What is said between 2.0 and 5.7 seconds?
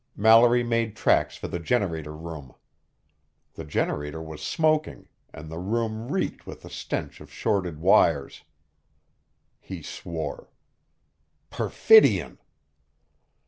room. The generator was smoking, and the